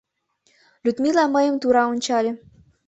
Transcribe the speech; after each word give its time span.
Людмила 0.85 1.25
мыйым 1.35 1.55
тура 1.61 1.83
ончале. 1.91 2.31